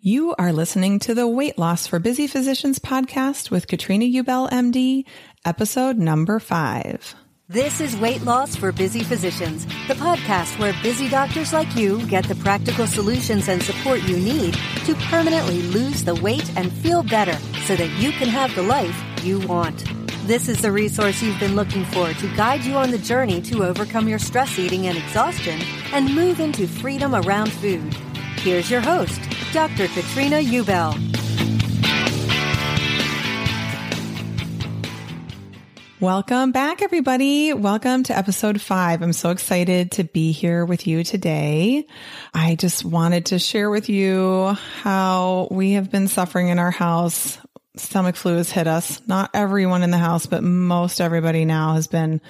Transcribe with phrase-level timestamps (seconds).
[0.00, 5.04] You are listening to the Weight Loss for Busy Physicians podcast with Katrina Ubel, MD,
[5.44, 7.14] episode number five.
[7.48, 12.24] This is Weight Loss for Busy Physicians, the podcast where busy doctors like you get
[12.28, 17.36] the practical solutions and support you need to permanently lose the weight and feel better
[17.66, 19.84] so that you can have the life you want.
[20.26, 23.64] This is the resource you've been looking for to guide you on the journey to
[23.64, 25.60] overcome your stress eating and exhaustion
[25.92, 27.94] and move into freedom around food.
[28.38, 29.20] Here's your host,
[29.52, 29.88] Dr.
[29.88, 31.16] Katrina Ubel.
[35.98, 37.54] Welcome back, everybody.
[37.54, 39.00] Welcome to episode five.
[39.00, 41.86] I'm so excited to be here with you today.
[42.34, 47.38] I just wanted to share with you how we have been suffering in our house.
[47.76, 49.00] Stomach flu has hit us.
[49.06, 52.20] Not everyone in the house, but most everybody now has been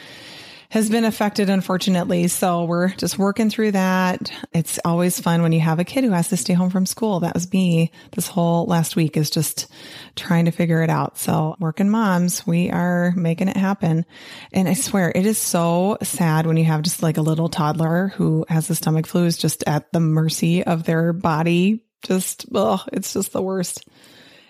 [0.71, 2.29] has been affected, unfortunately.
[2.29, 4.31] So we're just working through that.
[4.53, 7.21] It's always fun when you have a kid who has to stay home from school.
[7.21, 9.69] That was me this whole last week is just
[10.17, 11.19] trying to figure it out.
[11.19, 14.05] So working moms, we are making it happen.
[14.53, 18.09] And I swear it is so sad when you have just like a little toddler
[18.09, 21.85] who has the stomach flu is just at the mercy of their body.
[22.03, 23.87] Just, oh, it's just the worst.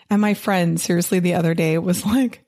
[0.09, 2.46] And my friend seriously the other day was like,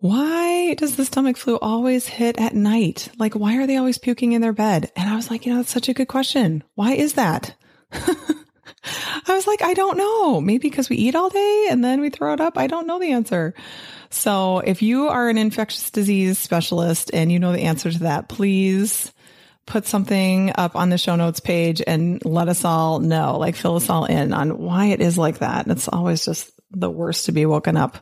[0.00, 3.08] why does the stomach flu always hit at night?
[3.18, 4.92] Like, why are they always puking in their bed?
[4.94, 6.62] And I was like, you know, that's such a good question.
[6.74, 7.54] Why is that?
[7.92, 10.40] I was like, I don't know.
[10.40, 12.56] Maybe because we eat all day and then we throw it up.
[12.56, 13.54] I don't know the answer.
[14.10, 18.28] So if you are an infectious disease specialist and you know the answer to that,
[18.28, 19.12] please
[19.66, 23.76] put something up on the show notes page and let us all know, like fill
[23.76, 25.66] us all in on why it is like that.
[25.66, 27.98] It's always just the worst to be woken up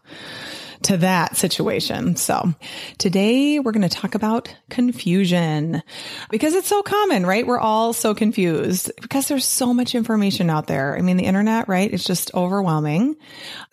[0.86, 2.14] to that situation.
[2.14, 2.54] So
[2.98, 5.82] today we're going to talk about confusion
[6.30, 7.44] because it's so common, right?
[7.44, 10.96] We're all so confused because there's so much information out there.
[10.96, 11.92] I mean, the internet, right?
[11.92, 13.16] It's just overwhelming.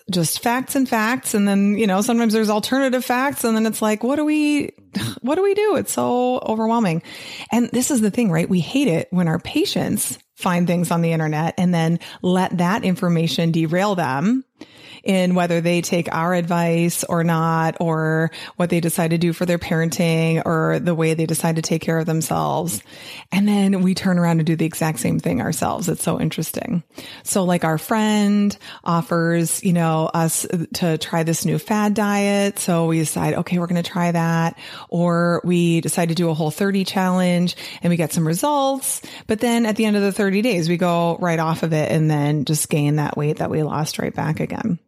[0.10, 1.36] Just facts and facts.
[1.36, 3.44] And then, you know, sometimes there's alternative facts.
[3.44, 4.72] And then it's like, what do we,
[5.22, 5.76] what do we do?
[5.76, 7.04] It's so overwhelming.
[7.52, 8.50] And this is the thing, right?
[8.50, 12.84] We hate it when our patients find things on the internet and then let that
[12.84, 14.44] information derail them
[15.04, 19.46] in whether they take our advice or not, or what they decide to do for
[19.46, 22.82] their parenting or the way they decide to take care of themselves.
[23.32, 25.90] And then we turn around and do the exact same thing ourselves.
[25.90, 26.84] It's so interesting.
[27.24, 32.60] So like our friend offers, you know, us to try this new fad diet.
[32.60, 34.58] So we decide, okay, we're going to try that.
[34.90, 39.02] Or we decide to do a whole 30 challenge and we get some results.
[39.28, 41.92] But then at the end of the 30 days, we go right off of it
[41.92, 44.80] and then just gain that weight that we lost right back again.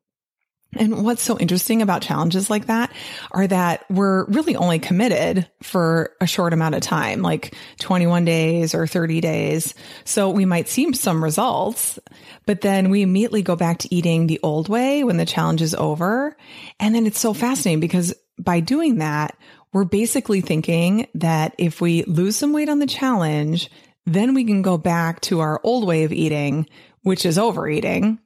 [0.75, 2.92] And what's so interesting about challenges like that
[3.31, 8.75] are that we're really only committed for a short amount of time, like 21 days
[8.75, 9.74] or 30 days.
[10.04, 11.98] So we might see some results,
[12.45, 15.75] but then we immediately go back to eating the old way when the challenge is
[15.75, 16.36] over.
[16.80, 19.38] And then it's so fascinating because by doing that,
[19.71, 23.69] we're basically thinking that if we lose some weight on the challenge,
[24.06, 26.68] then we can go back to our old way of eating,
[27.01, 28.19] which is overeating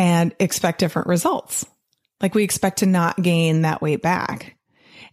[0.00, 1.66] and expect different results.
[2.22, 4.56] Like we expect to not gain that weight back.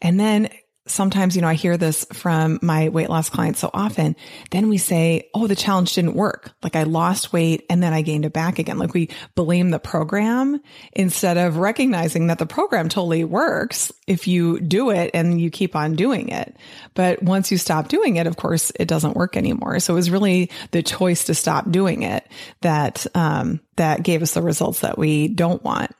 [0.02, 0.48] And then
[0.90, 4.16] sometimes, you know, I hear this from my weight loss clients so often.
[4.52, 6.52] Then we say, Oh, the challenge didn't work.
[6.64, 8.78] Like I lost weight and then I gained it back again.
[8.78, 10.62] Like we blame the program
[10.94, 15.76] instead of recognizing that the program totally works if you do it and you keep
[15.76, 16.56] on doing it.
[16.94, 19.80] But once you stop doing it, of course, it doesn't work anymore.
[19.80, 22.28] So it was really the choice to stop doing it
[22.62, 25.92] that, um, that gave us the results that we don't want.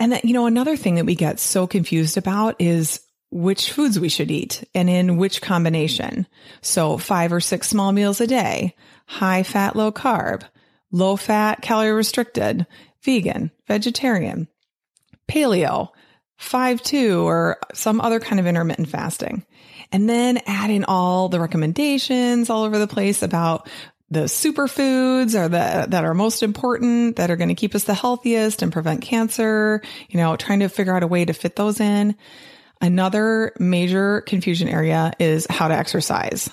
[0.00, 3.00] And that, you know, another thing that we get so confused about is
[3.30, 6.26] which foods we should eat and in which combination.
[6.60, 8.74] So five or six small meals a day,
[9.06, 10.42] high fat, low carb,
[10.90, 12.66] low fat, calorie restricted,
[13.02, 14.48] vegan, vegetarian,
[15.28, 15.88] paleo,
[16.36, 19.44] five two, or some other kind of intermittent fasting.
[19.92, 23.68] And then add in all the recommendations all over the place about
[24.10, 27.94] the superfoods are the that are most important that are going to keep us the
[27.94, 31.78] healthiest and prevent cancer you know trying to figure out a way to fit those
[31.78, 32.16] in
[32.80, 36.50] Another major confusion area is how to exercise.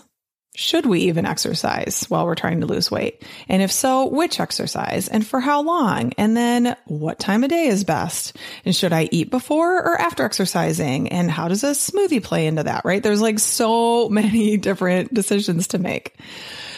[0.56, 3.24] Should we even exercise while we're trying to lose weight?
[3.50, 6.14] And if so, which exercise and for how long?
[6.18, 8.38] And then what time of day is best?
[8.64, 11.10] And should I eat before or after exercising?
[11.10, 13.04] And how does a smoothie play into that, right?
[13.04, 16.18] There's like so many different decisions to make.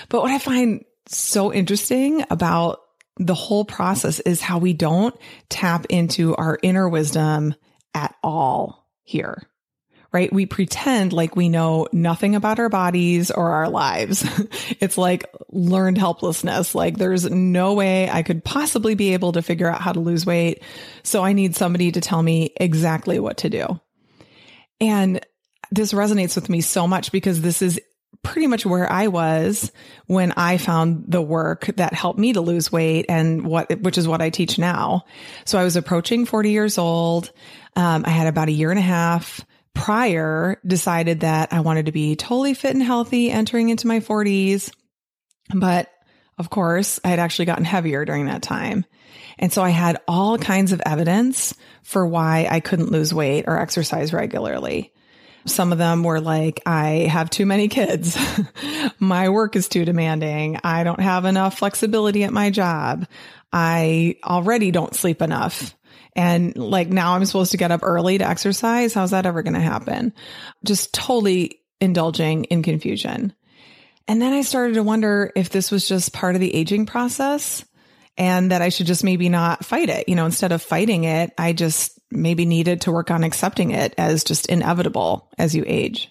[0.10, 2.82] But what I find so interesting about
[3.18, 5.16] the whole process is how we don't
[5.50, 7.54] tap into our inner wisdom
[7.94, 9.42] at all here,
[10.12, 10.32] right?
[10.32, 14.26] We pretend like we know nothing about our bodies or our lives.
[14.82, 16.76] it's like learned helplessness.
[16.76, 20.26] Like there's no way I could possibly be able to figure out how to lose
[20.26, 20.62] weight.
[21.04, 23.80] So I need somebody to tell me exactly what to do.
[24.82, 25.26] And
[25.72, 27.80] this resonates with me so much because this is
[28.28, 29.72] pretty much where I was
[30.06, 34.06] when I found the work that helped me to lose weight and what, which is
[34.06, 35.06] what I teach now.
[35.46, 37.32] So I was approaching 40 years old.
[37.78, 39.40] Um, I had about a year and a half
[39.74, 44.74] prior decided that I wanted to be totally fit and healthy entering into my 40s.
[45.56, 45.90] But
[46.38, 48.84] of course, I had actually gotten heavier during that time.
[49.40, 51.54] And so I had all kinds of evidence
[51.84, 54.92] for why I couldn't lose weight or exercise regularly.
[55.48, 58.18] Some of them were like, I have too many kids.
[59.00, 60.60] my work is too demanding.
[60.64, 63.08] I don't have enough flexibility at my job.
[63.52, 65.76] I already don't sleep enough.
[66.16, 68.94] And like now I'm supposed to get up early to exercise.
[68.94, 70.14] How's that ever going to happen?
[70.66, 73.34] Just totally indulging in confusion.
[74.08, 77.64] And then I started to wonder if this was just part of the aging process
[78.18, 80.10] and that I should just maybe not fight it.
[80.10, 83.94] You know, instead of fighting it, I just maybe needed to work on accepting it
[83.98, 86.10] as just inevitable as you age.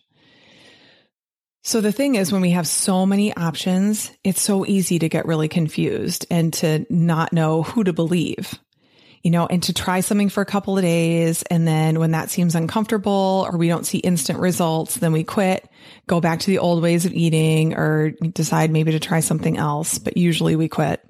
[1.65, 5.27] So the thing is, when we have so many options, it's so easy to get
[5.27, 8.57] really confused and to not know who to believe
[9.27, 11.43] you know, and to try something for a couple of days.
[11.51, 15.69] And then when that seems uncomfortable or we don't see instant results, then we quit,
[16.07, 19.99] go back to the old ways of eating or decide maybe to try something else.
[19.99, 21.05] But usually we quit.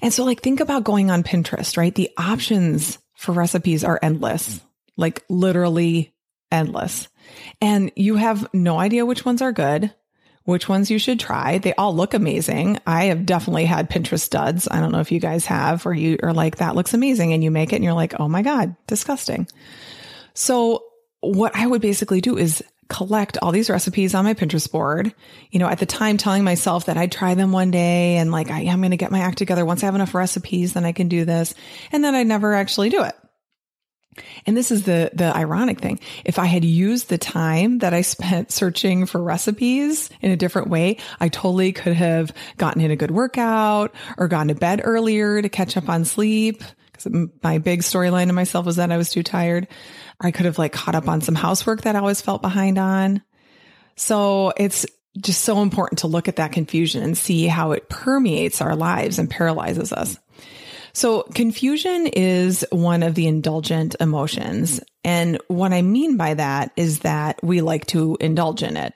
[0.00, 1.94] And so like think about going on Pinterest, right?
[1.94, 4.60] The options for recipes are endless,
[4.96, 6.14] like literally
[6.52, 7.08] endless.
[7.60, 9.92] And you have no idea which ones are good
[10.48, 11.58] which ones you should try.
[11.58, 12.78] They all look amazing.
[12.86, 14.66] I have definitely had Pinterest duds.
[14.66, 17.34] I don't know if you guys have, or you are like, that looks amazing.
[17.34, 19.46] And you make it and you're like, oh my God, disgusting.
[20.32, 20.84] So
[21.20, 25.14] what I would basically do is collect all these recipes on my Pinterest board.
[25.50, 28.50] You know, at the time telling myself that I'd try them one day and like,
[28.50, 29.64] I am going to get my act together.
[29.64, 31.54] Once I have enough recipes, then I can do this.
[31.92, 33.14] And then I'd never actually do it.
[34.46, 36.00] And this is the, the ironic thing.
[36.24, 40.68] If I had used the time that I spent searching for recipes in a different
[40.68, 45.40] way, I totally could have gotten in a good workout or gone to bed earlier
[45.42, 46.62] to catch up on sleep.
[47.42, 49.68] My big storyline to myself was that I was too tired.
[50.20, 53.22] I could have like caught up on some housework that I always felt behind on.
[53.96, 54.86] So it's
[55.20, 59.18] just so important to look at that confusion and see how it permeates our lives
[59.18, 60.18] and paralyzes us.
[60.92, 64.80] So confusion is one of the indulgent emotions.
[65.04, 68.94] And what I mean by that is that we like to indulge in it.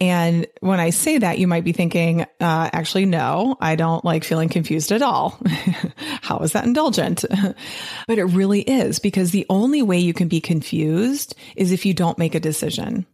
[0.00, 4.24] And when I say that, you might be thinking, uh, actually, no, I don't like
[4.24, 5.38] feeling confused at all.
[6.22, 7.24] How is that indulgent?
[8.06, 11.94] but it really is because the only way you can be confused is if you
[11.94, 13.06] don't make a decision.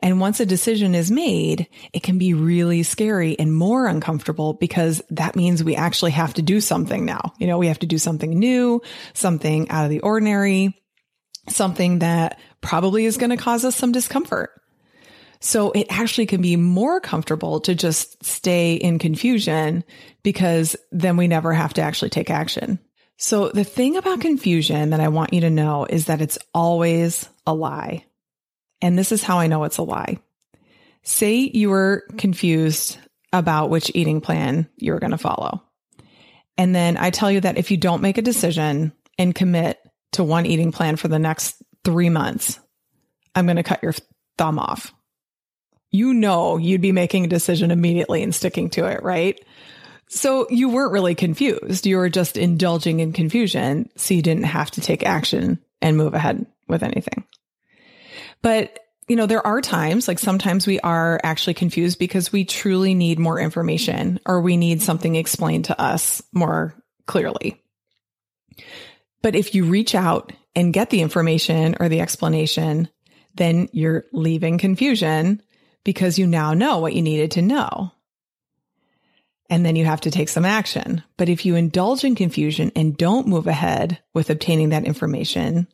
[0.00, 5.02] And once a decision is made, it can be really scary and more uncomfortable because
[5.10, 7.32] that means we actually have to do something now.
[7.38, 8.82] You know, we have to do something new,
[9.12, 10.80] something out of the ordinary,
[11.48, 14.50] something that probably is going to cause us some discomfort.
[15.44, 19.84] So it actually can be more comfortable to just stay in confusion
[20.22, 22.78] because then we never have to actually take action.
[23.18, 27.28] So the thing about confusion that I want you to know is that it's always
[27.46, 28.06] a lie.
[28.80, 30.18] And this is how I know it's a lie.
[31.02, 32.96] Say you were confused
[33.30, 35.62] about which eating plan you were going to follow.
[36.56, 39.78] And then I tell you that if you don't make a decision and commit
[40.12, 42.58] to one eating plan for the next three months,
[43.34, 43.92] I'm going to cut your
[44.38, 44.94] thumb off.
[45.94, 49.40] You know, you'd be making a decision immediately and sticking to it, right?
[50.08, 51.86] So you weren't really confused.
[51.86, 53.88] You were just indulging in confusion.
[53.94, 57.22] So you didn't have to take action and move ahead with anything.
[58.42, 62.94] But, you know, there are times, like sometimes we are actually confused because we truly
[62.94, 66.74] need more information or we need something explained to us more
[67.06, 67.62] clearly.
[69.22, 72.88] But if you reach out and get the information or the explanation,
[73.36, 75.40] then you're leaving confusion
[75.84, 77.92] because you now know what you needed to know
[79.50, 81.02] and then you have to take some action.
[81.16, 85.68] But if you indulge in confusion and don't move ahead with obtaining that information,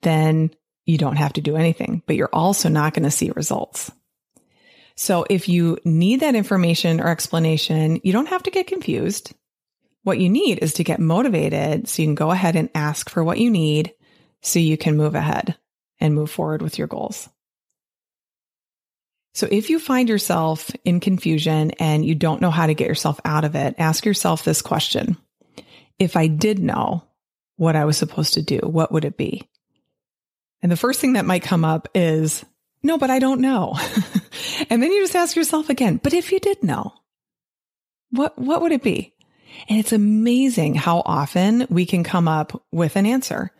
[0.00, 0.50] then
[0.86, 3.90] you don't have to do anything, but you're also not going to see results.
[4.96, 9.32] So if you need that information or explanation, you don't have to get confused.
[10.02, 13.22] What you need is to get motivated so you can go ahead and ask for
[13.22, 13.94] what you need
[14.40, 15.56] so you can move ahead
[16.00, 17.28] and move forward with your goals.
[19.34, 23.20] So if you find yourself in confusion and you don't know how to get yourself
[23.24, 25.16] out of it, ask yourself this question.
[25.98, 27.04] If I did know
[27.56, 29.48] what I was supposed to do, what would it be?
[30.62, 32.44] And the first thing that might come up is,
[32.82, 33.76] no, but I don't know.
[34.70, 36.92] and then you just ask yourself again, but if you did know,
[38.10, 39.14] what, what would it be?
[39.68, 43.50] And it's amazing how often we can come up with an answer.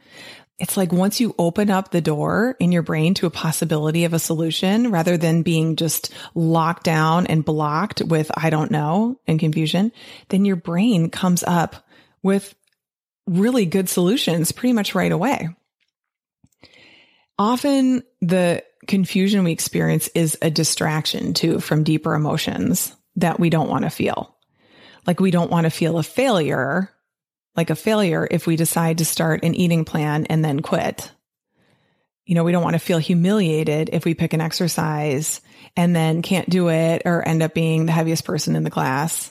[0.63, 4.13] It's like once you open up the door in your brain to a possibility of
[4.13, 9.41] a solution rather than being just locked down and blocked with I don't know and
[9.41, 9.91] confusion,
[10.29, 11.85] then your brain comes up
[12.23, 12.55] with
[13.27, 15.49] really good solutions pretty much right away.
[17.41, 23.69] Often the confusion we experience is a distraction too from deeper emotions that we don't
[23.69, 24.37] want to feel.
[25.09, 26.89] Like we don't want to feel a failure
[27.57, 31.11] like a failure if we decide to start an eating plan and then quit.
[32.25, 35.41] You know, we don't want to feel humiliated if we pick an exercise
[35.77, 39.31] and then can't do it or end up being the heaviest person in the class.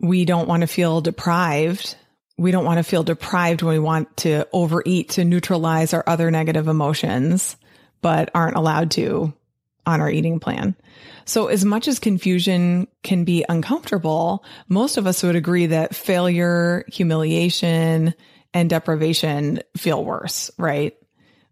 [0.00, 1.96] We don't want to feel deprived.
[2.38, 6.30] We don't want to feel deprived when we want to overeat to neutralize our other
[6.30, 7.56] negative emotions,
[8.00, 9.34] but aren't allowed to
[9.90, 10.74] on our eating plan.
[11.24, 16.84] So as much as confusion can be uncomfortable, most of us would agree that failure,
[16.88, 18.14] humiliation,
[18.52, 20.96] and deprivation feel worse, right?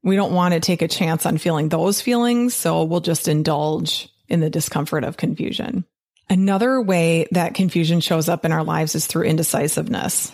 [0.02, 2.54] We don't want to take a chance on feeling those feelings.
[2.54, 5.84] So we'll just indulge in the discomfort of confusion.
[6.30, 10.32] Another way that confusion shows up in our lives is through indecisiveness.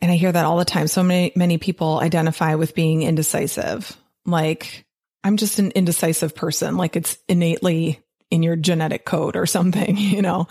[0.00, 0.86] And I hear that all the time.
[0.86, 3.96] So many, many people identify with being indecisive.
[4.24, 4.86] Like,
[5.22, 6.76] I'm just an indecisive person.
[6.76, 8.00] Like it's innately
[8.30, 10.48] in your genetic code or something, you know,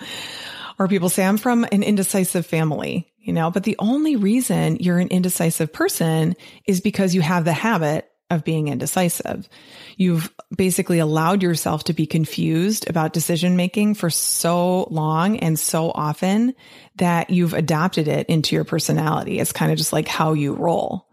[0.77, 4.99] or people say I'm from an indecisive family, you know, but the only reason you're
[4.99, 6.35] an indecisive person
[6.65, 9.49] is because you have the habit of being indecisive.
[9.97, 15.91] You've basically allowed yourself to be confused about decision making for so long and so
[15.93, 16.53] often
[16.97, 19.39] that you've adopted it into your personality.
[19.39, 21.07] It's kind of just like how you roll.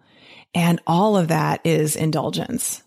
[0.54, 2.82] And all of that is indulgence.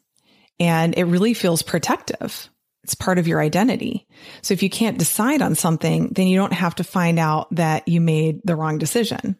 [0.59, 2.49] And it really feels protective.
[2.83, 4.07] It's part of your identity.
[4.41, 7.87] So if you can't decide on something, then you don't have to find out that
[7.87, 9.37] you made the wrong decision.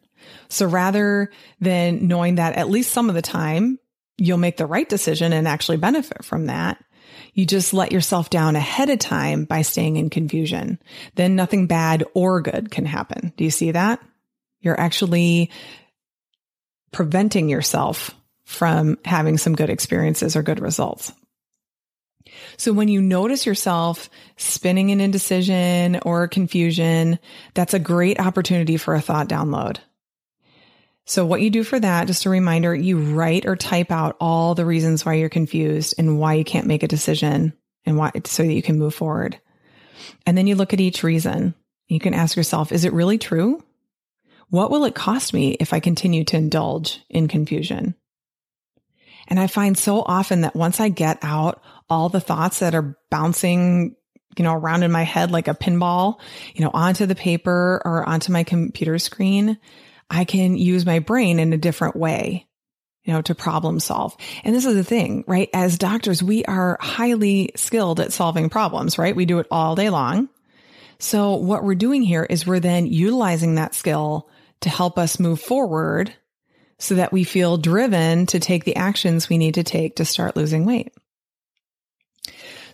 [0.48, 3.78] So rather than knowing that at least some of the time
[4.18, 6.82] you'll make the right decision and actually benefit from that,
[7.32, 10.78] you just let yourself down ahead of time by staying in confusion.
[11.14, 13.32] Then nothing bad or good can happen.
[13.36, 14.00] Do you see that?
[14.60, 15.50] You're actually
[16.92, 18.14] preventing yourself
[18.50, 21.12] from having some good experiences or good results.
[22.56, 27.20] So when you notice yourself spinning in indecision or confusion,
[27.54, 29.78] that's a great opportunity for a thought download.
[31.06, 34.56] So what you do for that, just a reminder, you write or type out all
[34.56, 37.52] the reasons why you're confused and why you can't make a decision
[37.86, 39.38] and why so that you can move forward.
[40.26, 41.54] And then you look at each reason.
[41.86, 43.62] You can ask yourself, is it really true?
[44.48, 47.94] What will it cost me if I continue to indulge in confusion?
[49.30, 52.98] And I find so often that once I get out all the thoughts that are
[53.10, 53.96] bouncing,
[54.36, 56.20] you know, around in my head like a pinball,
[56.54, 59.56] you know, onto the paper or onto my computer screen,
[60.10, 62.48] I can use my brain in a different way.
[63.04, 64.16] you know, to problem solve.
[64.44, 65.48] And this is the thing, right?
[65.54, 69.16] As doctors, we are highly skilled at solving problems, right?
[69.16, 70.28] We do it all day long.
[70.98, 74.28] So what we're doing here is we're then utilizing that skill
[74.60, 76.14] to help us move forward
[76.80, 80.34] so that we feel driven to take the actions we need to take to start
[80.34, 80.92] losing weight.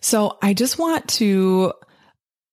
[0.01, 1.73] So I just want to,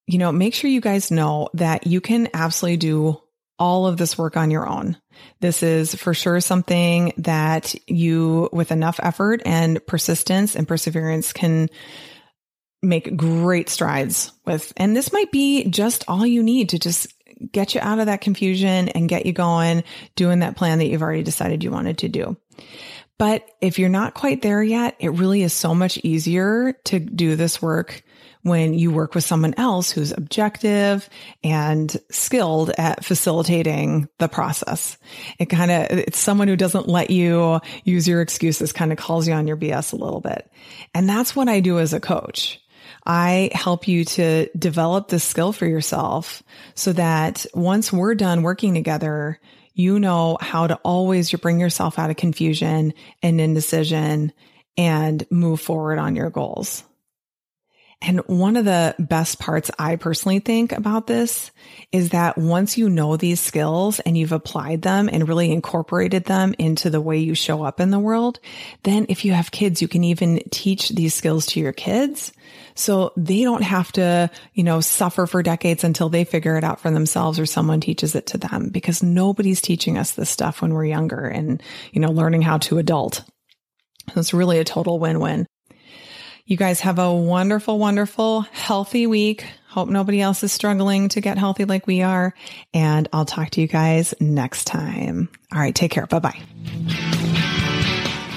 [0.08, 3.22] you know, make sure you guys know that you can absolutely do
[3.60, 4.98] all of this work on your own.
[5.40, 11.70] This is for sure something that you, with enough effort and persistence and perseverance, can
[12.82, 14.74] make great strides with.
[14.76, 17.13] And this might be just all you need to just
[17.52, 19.84] get you out of that confusion and get you going
[20.16, 22.38] doing that plan that you've already decided you wanted to do.
[23.18, 27.36] But if you're not quite there yet, it really is so much easier to do
[27.36, 28.04] this work
[28.44, 31.10] when you work with someone else who's objective
[31.44, 34.98] and skilled at facilitating the process.
[35.40, 39.28] It kind of, it's someone who doesn't let you use your excuses, kind of calls
[39.28, 40.52] you on your BS a little bit.
[40.94, 42.60] And that's what I do as a coach.
[43.06, 46.42] I help you to develop this skill for yourself
[46.76, 49.40] so that once we're done working together,
[49.74, 54.32] you know how to always bring yourself out of confusion and indecision
[54.78, 56.84] and move forward on your goals.
[58.06, 61.52] And one of the best parts I personally think about this
[61.94, 66.54] is that once you know these skills and you've applied them and really incorporated them
[66.60, 68.42] into the way you show up in the world,
[68.84, 72.34] then if you have kids, you can even teach these skills to your kids.
[72.76, 76.82] So they don't have to, you know, suffer for decades until they figure it out
[76.82, 80.74] for themselves or someone teaches it to them because nobody's teaching us this stuff when
[80.74, 83.24] we're younger and, you know, learning how to adult.
[84.14, 85.48] It's really a total win-win.
[86.46, 89.46] You guys have a wonderful, wonderful, healthy week.
[89.70, 92.34] Hope nobody else is struggling to get healthy like we are.
[92.74, 95.30] And I'll talk to you guys next time.
[95.54, 95.74] All right.
[95.74, 96.06] Take care.
[96.06, 96.38] Bye bye.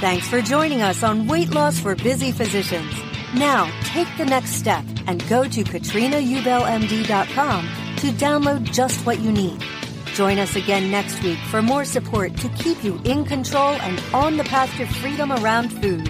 [0.00, 2.94] Thanks for joining us on Weight Loss for Busy Physicians.
[3.34, 9.60] Now, take the next step and go to katrinaubelmd.com to download just what you need.
[10.14, 14.36] Join us again next week for more support to keep you in control and on
[14.36, 16.08] the path to freedom around food.